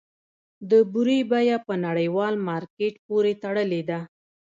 د 0.69 0.71
بورې 0.91 1.19
بیه 1.31 1.57
په 1.67 1.73
نړیوال 1.85 2.33
مارکیټ 2.49 2.95
پورې 3.07 3.33
تړلې 3.43 3.81
ده؟ 3.89 3.99